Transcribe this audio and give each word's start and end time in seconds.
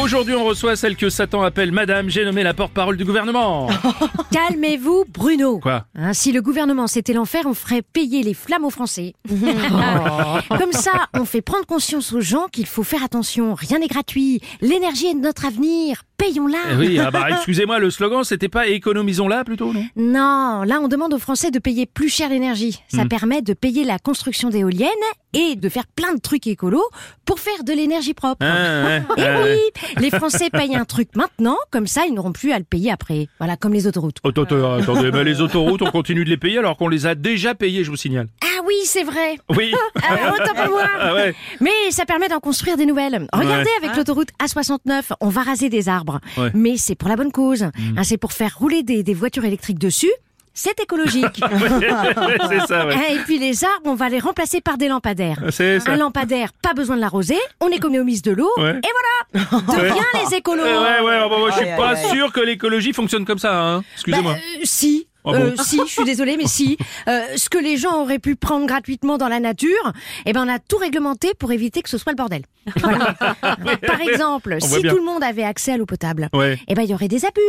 Aujourd'hui, 0.00 0.34
on 0.34 0.44
reçoit 0.44 0.76
celle 0.76 0.96
que 0.96 1.08
Satan 1.08 1.42
appelle 1.42 1.70
Madame. 1.70 2.08
J'ai 2.10 2.24
nommé 2.24 2.42
la 2.42 2.52
porte-parole 2.52 2.96
du 2.96 3.04
gouvernement. 3.04 3.68
Calmez-vous, 4.32 5.04
Bruno. 5.08 5.60
Quoi 5.60 5.86
Hein, 5.94 6.12
Si 6.12 6.32
le 6.32 6.42
gouvernement 6.42 6.86
c'était 6.86 7.12
l'enfer, 7.12 7.42
on 7.46 7.54
ferait 7.54 7.82
payer 7.82 8.22
les 8.22 8.34
flammes 8.34 8.64
aux 8.64 8.70
Français. 8.70 9.14
Comme 9.30 10.72
ça, 10.72 11.08
on 11.14 11.24
fait 11.24 11.42
prendre 11.42 11.64
conscience 11.66 12.12
aux 12.12 12.20
gens 12.20 12.46
qu'il 12.50 12.66
faut 12.66 12.82
faire 12.82 13.04
attention. 13.04 13.54
Rien 13.54 13.78
n'est 13.78 13.86
gratuit. 13.88 14.40
L'énergie 14.60 15.06
est 15.06 15.14
notre 15.14 15.46
avenir. 15.46 16.02
Payons-la. 16.16 16.58
Eh 16.72 16.76
oui, 16.76 16.98
ah 17.00 17.10
bah 17.10 17.26
excusez-moi, 17.30 17.78
le 17.78 17.90
slogan 17.90 18.22
c'était 18.24 18.48
pas 18.48 18.68
économisons-la 18.68 19.44
plutôt, 19.44 19.72
non? 19.72 19.84
Non, 19.96 20.62
là 20.62 20.78
on 20.82 20.88
demande 20.88 21.12
aux 21.14 21.18
Français 21.18 21.50
de 21.50 21.58
payer 21.58 21.86
plus 21.86 22.08
cher 22.08 22.28
l'énergie. 22.28 22.80
Ça 22.88 23.04
permet 23.06 23.42
de 23.42 23.52
payer 23.52 23.84
la 23.84 23.98
construction 23.98 24.48
d'éoliennes 24.48 24.88
et 25.32 25.56
de 25.56 25.68
faire 25.68 25.86
plein 25.86 26.14
de 26.14 26.20
trucs 26.20 26.46
écolos 26.46 26.84
pour 27.24 27.40
faire 27.40 27.64
de 27.64 27.72
l'énergie 27.72 28.14
propre. 28.14 28.46
Ah, 28.46 28.84
ouais, 28.84 29.02
Et 29.16 29.20
ouais, 29.22 29.28
ouais. 29.42 29.58
oui, 29.74 29.82
les 30.02 30.10
Français 30.10 30.50
payent 30.50 30.76
un 30.76 30.84
truc 30.84 31.08
maintenant, 31.16 31.56
comme 31.70 31.86
ça 31.88 32.02
ils 32.06 32.14
n'auront 32.14 32.32
plus 32.32 32.52
à 32.52 32.58
le 32.58 32.64
payer 32.64 32.92
après. 32.92 33.26
Voilà, 33.38 33.56
comme 33.56 33.72
les 33.72 33.86
autoroutes. 33.88 34.18
Attends, 34.24 34.42
attends, 34.42 34.74
attendez, 34.74 35.10
mais 35.10 35.24
les 35.24 35.40
autoroutes, 35.40 35.82
on 35.82 35.90
continue 35.90 36.24
de 36.24 36.30
les 36.30 36.36
payer 36.36 36.58
alors 36.58 36.76
qu'on 36.76 36.88
les 36.88 37.06
a 37.06 37.14
déjà 37.16 37.54
payées, 37.56 37.82
je 37.82 37.90
vous 37.90 37.96
signale. 37.96 38.28
Ah 38.42 38.60
oui, 38.64 38.74
c'est 38.84 39.02
vrai. 39.04 39.38
Oui. 39.56 39.72
Ah, 40.06 40.32
autant 40.34 40.54
pour 40.54 40.72
moi. 40.74 40.84
Ah 41.00 41.14
ouais. 41.14 41.34
Mais 41.60 41.70
ça 41.90 42.04
permet 42.04 42.28
d'en 42.28 42.38
construire 42.38 42.76
des 42.76 42.84
nouvelles. 42.84 43.26
Regardez 43.32 43.70
avec 43.82 43.96
l'autoroute 43.96 44.28
A69, 44.42 45.12
on 45.20 45.28
va 45.30 45.42
raser 45.42 45.70
des 45.70 45.88
arbres. 45.88 46.03
Ouais. 46.36 46.50
Mais 46.54 46.76
c'est 46.76 46.94
pour 46.94 47.08
la 47.08 47.16
bonne 47.16 47.32
cause. 47.32 47.62
Hein, 47.64 48.02
c'est 48.04 48.18
pour 48.18 48.32
faire 48.32 48.56
rouler 48.58 48.82
des, 48.82 49.02
des 49.02 49.14
voitures 49.14 49.44
électriques 49.44 49.78
dessus. 49.78 50.10
C'est 50.56 50.78
écologique. 50.80 51.40
ça, 52.68 52.86
ouais. 52.86 52.94
Et 53.14 53.18
puis 53.24 53.38
les 53.38 53.64
arbres, 53.64 53.86
on 53.86 53.94
va 53.96 54.08
les 54.08 54.20
remplacer 54.20 54.60
par 54.60 54.78
des 54.78 54.86
lampadaires. 54.88 55.40
Ça. 55.50 55.64
Un 55.86 55.96
lampadaire, 55.96 56.52
pas 56.62 56.74
besoin 56.74 56.94
de 56.96 57.00
l'arroser, 57.00 57.38
on 57.60 57.68
économise 57.68 58.22
de 58.22 58.30
l'eau, 58.32 58.50
Ouais. 58.58 58.76
et 58.78 59.34
voilà 59.34 59.62
De 59.76 59.82
Ouais. 59.82 59.90
rien 59.92 60.04
les 60.28 60.36
écolos 60.36 60.62
Euh, 60.62 61.00
ouais, 61.02 61.04
ouais, 61.04 61.28
bah, 61.28 61.36
moi 61.38 61.50
je 61.50 61.56
suis 61.56 61.76
pas 61.76 61.96
sûr 61.96 62.32
que 62.32 62.40
l'écologie 62.40 62.92
fonctionne 62.92 63.24
comme 63.24 63.38
ça, 63.40 63.60
hein. 63.60 63.78
Bah, 63.78 63.84
Excusez-moi. 63.94 64.32
euh, 64.34 64.60
si. 64.62 65.08
Ah 65.26 65.30
bon 65.32 65.34
Euh, 65.34 65.54
si, 65.62 65.78
je 65.86 65.90
suis 65.90 66.04
désolée, 66.04 66.36
mais 66.36 66.46
si. 66.46 66.76
Euh, 67.06 67.20
ce 67.36 67.50
que 67.50 67.58
les 67.58 67.76
gens 67.76 68.00
auraient 68.02 68.18
pu 68.18 68.34
prendre 68.34 68.66
gratuitement 68.66 69.18
dans 69.18 69.28
la 69.28 69.38
nature, 69.40 69.92
eh 70.24 70.32
ben 70.32 70.46
on 70.48 70.48
a 70.50 70.58
tout 70.58 70.78
réglementé 70.78 71.32
pour 71.38 71.52
éviter 71.52 71.82
que 71.82 71.90
ce 71.90 71.98
soit 71.98 72.12
le 72.12 72.16
bordel. 72.16 72.42
Voilà. 72.80 73.12
Par 73.42 74.00
exemple, 74.00 74.56
si 74.60 74.80
bien. 74.80 74.90
tout 74.90 74.96
le 74.96 75.04
monde 75.04 75.22
avait 75.22 75.42
accès 75.44 75.72
à 75.72 75.76
l'eau 75.76 75.84
potable, 75.84 76.30
Ouais. 76.32 76.58
eh 76.66 76.74
ben 76.74 76.82
il 76.82 76.90
y 76.90 76.94
aurait 76.94 77.08
des 77.08 77.26
abus. 77.26 77.40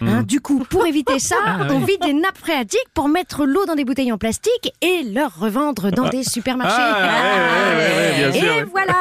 Hein, 0.00 0.22
Du 0.22 0.40
coup, 0.40 0.64
pour 0.70 0.86
éviter 0.86 1.18
ça, 1.18 1.36
on 1.70 1.80
vide 1.80 2.00
des 2.02 2.14
nappes 2.14 2.38
phréatiques 2.38 2.86
pour 2.94 3.08
mettre 3.08 3.44
l'eau 3.44 3.66
dans 3.66 3.74
des 3.74 3.84
bouteilles 3.84 4.12
en 4.12 4.18
plastique 4.18 4.72
et 4.80 5.02
leur 5.02 5.38
revendre 5.38 5.90
dans 5.90 6.08
des 6.08 6.24
supermarchés. 6.24 6.74
Ah, 6.78 7.02
ouais, 7.02 7.76
ouais, 7.76 7.84
ouais, 7.84 8.10
ouais, 8.10 8.16
bien 8.16 8.28
et 8.30 8.40
sûr, 8.40 8.66
voilà, 8.70 8.94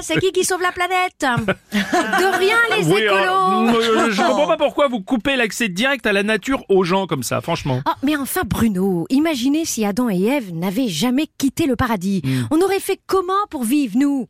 c'est 0.00 0.18
qui 0.18 0.32
qui 0.32 0.44
sauve 0.44 0.62
la 0.62 0.72
planète? 0.72 1.26
De 1.72 2.38
rien 2.38 2.56
les 2.78 2.86
Oui, 2.86 3.02
écolos. 3.02 3.18
euh, 3.18 4.10
je 4.10 4.22
comprends 4.22 4.46
pas 4.46 4.56
pourquoi 4.56 4.88
vous 4.88 5.00
coupez 5.00 5.36
l'accès 5.36 5.68
direct 5.68 6.06
à 6.06 6.12
la 6.14 6.22
nature 6.22 6.64
aux 6.70 6.84
gens 6.84 7.06
comme 7.06 7.22
ça, 7.22 7.40
franchement. 7.42 7.61
Oh, 7.66 7.90
mais 8.02 8.16
enfin, 8.16 8.42
Bruno, 8.46 9.06
imaginez 9.10 9.64
si 9.64 9.84
Adam 9.84 10.08
et 10.10 10.22
Ève 10.22 10.52
n'avaient 10.54 10.88
jamais 10.88 11.26
quitté 11.38 11.66
le 11.66 11.76
paradis. 11.76 12.20
Hmm. 12.24 12.46
On 12.50 12.60
aurait 12.60 12.80
fait 12.80 13.00
comment 13.06 13.32
pour 13.50 13.64
vivre, 13.64 13.96
nous? 13.98 14.28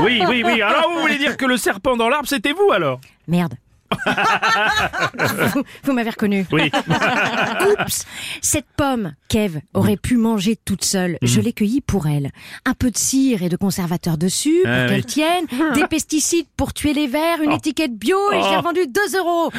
Oui, 0.00 0.22
oui, 0.28 0.42
oui. 0.44 0.62
Alors 0.62 0.90
vous 0.94 1.00
voulez 1.00 1.18
dire 1.18 1.36
que 1.36 1.44
le 1.44 1.56
serpent 1.56 1.96
dans 1.96 2.08
l'arbre, 2.08 2.28
c'était 2.28 2.52
vous 2.52 2.72
alors? 2.72 3.00
Merde. 3.28 3.54
vous 5.54 5.62
vous 5.84 5.92
m'avez 5.92 6.10
reconnu. 6.10 6.44
Oui. 6.50 6.70
Oups 7.70 8.04
Cette 8.42 8.66
pomme 8.76 9.14
qu'Ève 9.28 9.60
aurait 9.74 9.96
pu 9.96 10.16
manger 10.16 10.56
toute 10.56 10.84
seule, 10.84 11.18
je 11.22 11.40
l'ai 11.40 11.52
cueillie 11.52 11.80
pour 11.80 12.06
elle. 12.08 12.32
Un 12.64 12.74
peu 12.74 12.90
de 12.90 12.96
cire 12.98 13.42
et 13.44 13.48
de 13.48 13.56
conservateur 13.56 14.18
dessus 14.18 14.58
pour 14.64 14.72
Ah 14.72 14.86
qu'elle 14.88 14.96
oui. 15.00 15.04
tienne, 15.04 15.46
des 15.74 15.86
pesticides 15.86 16.46
pour 16.56 16.72
tuer 16.74 16.94
les 16.94 17.06
vers, 17.06 17.40
une 17.42 17.52
étiquette 17.52 17.96
bio 17.96 18.16
et 18.32 18.42
je 18.42 18.48
l'ai 18.48 18.54
Oh. 18.56 18.58
revendue 18.58 18.86
2 18.88 19.18
euros. 19.18 19.52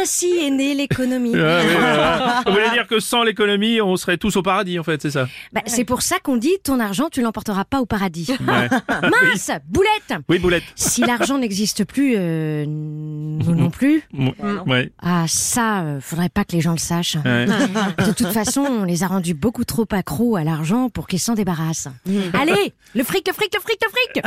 Ainsi 0.00 0.32
est 0.40 0.50
née 0.50 0.74
l'économie. 0.74 1.32
Ah, 1.44 1.60
oui, 1.64 1.74
voilà. 1.78 2.42
Vous 2.46 2.52
voulez 2.52 2.70
dire 2.70 2.86
que 2.86 3.00
sans 3.00 3.22
l'économie, 3.24 3.80
on 3.80 3.96
serait 3.96 4.16
tous 4.16 4.36
au 4.36 4.42
paradis 4.42 4.78
en 4.78 4.82
fait, 4.84 5.02
c'est 5.02 5.10
ça 5.10 5.26
Bah, 5.52 5.60
c'est 5.66 5.84
pour 5.84 6.02
ça 6.02 6.16
qu'on 6.22 6.36
dit 6.36 6.56
ton 6.62 6.78
argent, 6.80 7.08
tu 7.10 7.20
l'emporteras 7.20 7.64
pas 7.64 7.80
au 7.80 7.86
paradis. 7.86 8.28
Ouais. 8.46 8.68
Mince 9.02 9.50
Boulette 9.68 10.14
Oui, 10.28 10.38
Boulette. 10.38 10.62
Si 10.74 11.00
l'argent 11.02 11.38
n'existe 11.38 11.84
plus, 11.84 12.14
euh, 12.16 12.64
nous 12.66 13.54
non 13.54 13.70
plus. 13.70 14.02
Mm, 14.12 14.30
Ouais. 14.66 14.90
Ah 15.02 15.24
ça, 15.28 15.80
euh, 15.82 16.00
faudrait 16.00 16.28
pas 16.28 16.44
que 16.44 16.52
les 16.52 16.60
gens 16.60 16.72
le 16.72 16.78
sachent. 16.78 17.16
Ouais. 17.24 17.46
De 17.46 18.12
toute 18.12 18.32
façon, 18.32 18.60
on 18.62 18.84
les 18.84 19.02
a 19.02 19.06
rendus 19.06 19.34
beaucoup 19.34 19.64
trop 19.64 19.86
accros 19.92 20.36
à 20.36 20.44
l'argent 20.44 20.88
pour 20.90 21.06
qu'ils 21.06 21.20
s'en 21.20 21.34
débarrassent. 21.34 21.88
Allez, 22.34 22.72
le 22.94 23.04
fric, 23.04 23.26
le 23.28 23.32
fric, 23.34 23.54
le 23.54 23.60
fric, 23.60 23.78
le 23.84 23.90
fric 23.90 24.22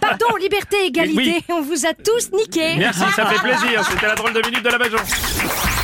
Pardon, 0.00 0.36
liberté, 0.40 0.76
égalité, 0.86 1.42
on 1.50 1.62
vous 1.62 1.86
a 1.86 1.92
tous 1.94 2.30
niqués 2.32 2.76
Merci, 2.78 3.00
ça 3.14 3.26
fait 3.26 3.40
plaisir. 3.48 3.84
C'était 3.90 4.06
la 4.06 4.14
drôle 4.14 4.32
de 4.32 4.40
minute 4.48 4.62
de 4.64 4.68
la 4.70 4.75
Bajon. 4.78 5.00
Rire 5.00 5.75